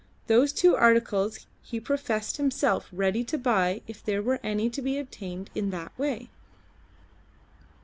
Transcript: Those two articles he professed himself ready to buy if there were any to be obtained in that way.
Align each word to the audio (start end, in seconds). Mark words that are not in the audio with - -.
Those 0.25 0.51
two 0.51 0.75
articles 0.75 1.45
he 1.61 1.79
professed 1.79 2.37
himself 2.37 2.89
ready 2.91 3.23
to 3.25 3.37
buy 3.37 3.81
if 3.85 4.03
there 4.03 4.23
were 4.23 4.39
any 4.41 4.67
to 4.67 4.81
be 4.81 4.97
obtained 4.97 5.51
in 5.53 5.69
that 5.69 5.95
way. 5.95 6.31